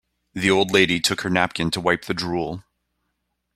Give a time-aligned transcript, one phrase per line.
[0.33, 2.63] The old lady took her napkin to wipe the drool.